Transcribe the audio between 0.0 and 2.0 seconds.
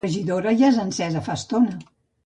La fregidora ja és encesa fa estona